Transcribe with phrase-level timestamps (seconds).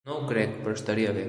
[0.09, 1.19] No ho crec, però estaria bé.